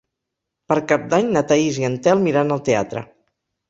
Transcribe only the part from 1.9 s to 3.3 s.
en Telm iran al teatre.